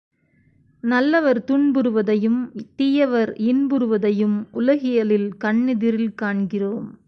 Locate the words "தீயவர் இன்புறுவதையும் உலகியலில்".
2.75-5.31